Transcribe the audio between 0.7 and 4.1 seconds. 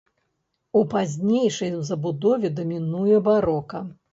У пазнейшай забудове дамінуе барока.